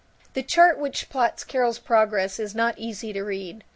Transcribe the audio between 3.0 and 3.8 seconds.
to read.